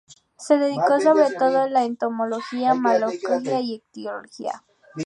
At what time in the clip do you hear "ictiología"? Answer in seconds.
3.61-4.63